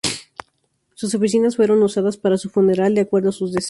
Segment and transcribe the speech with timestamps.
[0.95, 3.59] Sus oficinas fueron usadas para su funeral de acuerdo a sus deseos.